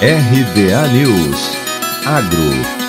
RBA 0.00 0.92
News. 0.92 1.56
Agro 2.04 2.85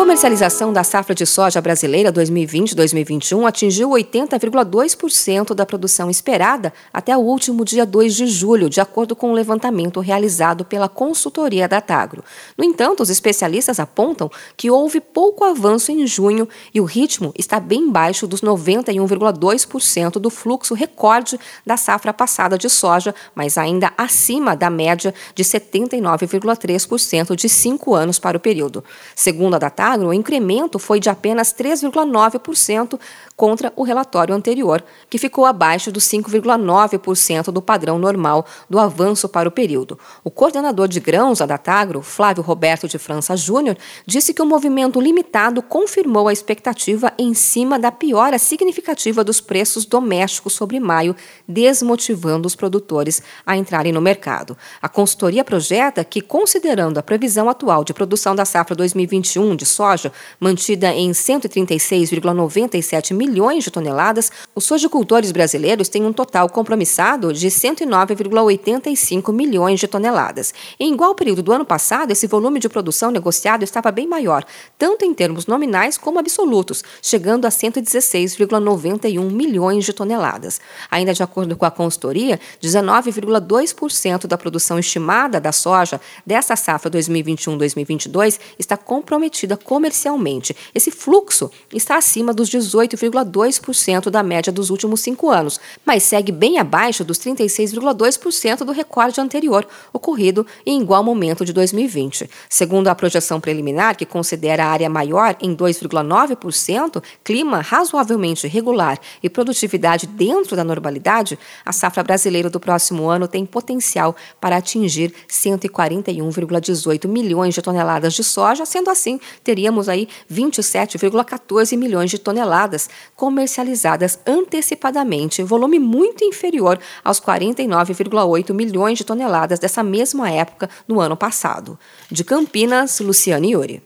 comercialização 0.00 0.72
da 0.72 0.82
safra 0.82 1.14
de 1.14 1.26
soja 1.26 1.60
brasileira 1.60 2.10
2020-2021 2.10 3.46
atingiu 3.46 3.90
80,2% 3.90 5.52
da 5.52 5.66
produção 5.66 6.08
esperada 6.08 6.72
até 6.90 7.14
o 7.14 7.20
último 7.20 7.66
dia 7.66 7.84
2 7.84 8.16
de 8.16 8.26
julho, 8.26 8.70
de 8.70 8.80
acordo 8.80 9.14
com 9.14 9.26
o 9.26 9.30
um 9.32 9.34
levantamento 9.34 10.00
realizado 10.00 10.64
pela 10.64 10.88
consultoria 10.88 11.68
da 11.68 11.82
Tagro. 11.82 12.24
No 12.56 12.64
entanto, 12.64 13.02
os 13.02 13.10
especialistas 13.10 13.78
apontam 13.78 14.30
que 14.56 14.70
houve 14.70 15.02
pouco 15.02 15.44
avanço 15.44 15.92
em 15.92 16.06
junho 16.06 16.48
e 16.72 16.80
o 16.80 16.84
ritmo 16.84 17.30
está 17.38 17.60
bem 17.60 17.90
baixo 17.90 18.26
dos 18.26 18.40
91,2% 18.40 20.12
do 20.12 20.30
fluxo 20.30 20.72
recorde 20.72 21.38
da 21.64 21.76
safra 21.76 22.14
passada 22.14 22.56
de 22.56 22.70
soja, 22.70 23.14
mas 23.34 23.58
ainda 23.58 23.92
acima 23.98 24.56
da 24.56 24.70
média 24.70 25.12
de 25.34 25.44
79,3% 25.44 27.36
de 27.36 27.50
cinco 27.50 27.94
anos 27.94 28.18
para 28.18 28.38
o 28.38 28.40
período. 28.40 28.82
Segundo 29.14 29.56
a 29.56 29.58
Datagro, 29.58 29.89
agro, 29.90 30.08
o 30.08 30.14
incremento 30.14 30.78
foi 30.78 31.00
de 31.00 31.10
apenas 31.10 31.52
3,9% 31.52 32.98
contra 33.36 33.72
o 33.74 33.82
relatório 33.82 34.34
anterior, 34.34 34.84
que 35.08 35.16
ficou 35.16 35.46
abaixo 35.46 35.90
dos 35.90 36.04
5,9% 36.04 37.50
do 37.50 37.62
padrão 37.62 37.98
normal 37.98 38.44
do 38.68 38.78
avanço 38.78 39.28
para 39.28 39.48
o 39.48 39.52
período. 39.52 39.98
O 40.22 40.30
coordenador 40.30 40.86
de 40.86 41.00
grãos 41.00 41.38
da 41.38 41.46
Datagro, 41.46 42.02
Flávio 42.02 42.42
Roberto 42.42 42.86
de 42.86 42.98
França 42.98 43.36
Júnior, 43.36 43.76
disse 44.06 44.34
que 44.34 44.42
o 44.42 44.46
movimento 44.46 45.00
limitado 45.00 45.62
confirmou 45.62 46.28
a 46.28 46.32
expectativa 46.32 47.12
em 47.18 47.32
cima 47.32 47.78
da 47.78 47.90
piora 47.90 48.38
significativa 48.38 49.24
dos 49.24 49.40
preços 49.40 49.86
domésticos 49.86 50.52
sobre 50.52 50.78
maio, 50.78 51.16
desmotivando 51.48 52.46
os 52.46 52.54
produtores 52.54 53.22
a 53.46 53.56
entrarem 53.56 53.92
no 53.92 54.00
mercado. 54.00 54.56
A 54.82 54.88
consultoria 54.88 55.42
projeta 55.42 56.04
que, 56.04 56.20
considerando 56.20 56.98
a 56.98 57.02
previsão 57.02 57.48
atual 57.48 57.84
de 57.84 57.94
produção 57.94 58.34
da 58.34 58.44
safra 58.44 58.76
2021 58.76 59.56
de 59.56 59.64
soja, 59.80 60.12
mantida 60.38 60.92
em 60.92 61.10
136,97 61.10 63.14
milhões 63.14 63.64
de 63.64 63.70
toneladas, 63.70 64.30
os 64.54 64.64
sojicultores 64.64 65.32
brasileiros 65.32 65.88
têm 65.88 66.04
um 66.04 66.12
total 66.12 66.50
compromissado 66.50 67.32
de 67.32 67.48
109,85 67.48 69.32
milhões 69.32 69.80
de 69.80 69.88
toneladas. 69.88 70.52
Em 70.78 70.92
igual 70.92 71.14
período 71.14 71.42
do 71.42 71.50
ano 71.50 71.64
passado, 71.64 72.10
esse 72.10 72.26
volume 72.26 72.60
de 72.60 72.68
produção 72.68 73.10
negociado 73.10 73.62
estava 73.62 73.90
bem 73.90 74.06
maior, 74.06 74.44
tanto 74.76 75.06
em 75.06 75.14
termos 75.14 75.46
nominais 75.46 75.96
como 75.96 76.18
absolutos, 76.18 76.84
chegando 77.00 77.46
a 77.46 77.48
116,91 77.48 79.30
milhões 79.30 79.86
de 79.86 79.94
toneladas. 79.94 80.60
Ainda 80.90 81.14
de 81.14 81.22
acordo 81.22 81.56
com 81.56 81.64
a 81.64 81.70
consultoria, 81.70 82.38
19,2% 82.62 84.26
da 84.26 84.36
produção 84.36 84.78
estimada 84.78 85.40
da 85.40 85.52
soja 85.52 85.98
dessa 86.26 86.54
safra 86.54 86.90
2021-2022 86.90 88.38
está 88.58 88.76
comprometida 88.76 89.56
comercialmente. 89.70 90.56
Esse 90.74 90.90
fluxo 90.90 91.48
está 91.72 91.96
acima 91.96 92.34
dos 92.34 92.50
18,2% 92.50 94.10
da 94.10 94.20
média 94.20 94.52
dos 94.52 94.68
últimos 94.68 95.00
cinco 95.00 95.30
anos, 95.30 95.60
mas 95.86 96.02
segue 96.02 96.32
bem 96.32 96.58
abaixo 96.58 97.04
dos 97.04 97.18
36,2% 97.18 98.64
do 98.64 98.72
recorde 98.72 99.20
anterior, 99.20 99.64
ocorrido 99.92 100.44
em 100.66 100.82
igual 100.82 101.04
momento 101.04 101.44
de 101.44 101.52
2020. 101.52 102.28
Segundo 102.48 102.88
a 102.88 102.96
projeção 102.96 103.40
preliminar, 103.40 103.96
que 103.96 104.04
considera 104.04 104.64
a 104.64 104.70
área 104.70 104.90
maior 104.90 105.36
em 105.40 105.54
2,9%, 105.54 107.00
clima 107.22 107.60
razoavelmente 107.60 108.48
regular 108.48 108.98
e 109.22 109.30
produtividade 109.30 110.08
dentro 110.08 110.56
da 110.56 110.64
normalidade, 110.64 111.38
a 111.64 111.70
safra 111.70 112.02
brasileira 112.02 112.50
do 112.50 112.58
próximo 112.58 113.08
ano 113.08 113.28
tem 113.28 113.46
potencial 113.46 114.16
para 114.40 114.56
atingir 114.56 115.14
141,18 115.28 117.06
milhões 117.06 117.54
de 117.54 117.62
toneladas 117.62 118.14
de 118.14 118.24
soja, 118.24 118.66
sendo 118.66 118.90
assim, 118.90 119.20
teríamos 119.50 119.88
aí 119.88 120.06
27,14 120.32 121.76
milhões 121.76 122.08
de 122.08 122.20
toneladas 122.20 122.88
comercializadas 123.16 124.20
antecipadamente, 124.24 125.42
volume 125.42 125.80
muito 125.80 126.22
inferior 126.22 126.78
aos 127.02 127.20
49,8 127.20 128.54
milhões 128.54 128.96
de 128.96 129.04
toneladas 129.04 129.58
dessa 129.58 129.82
mesma 129.82 130.30
época 130.30 130.70
no 130.86 131.00
ano 131.00 131.16
passado. 131.16 131.76
De 132.08 132.22
Campinas, 132.22 133.00
Luciane 133.00 133.50
Iuri. 133.50 133.82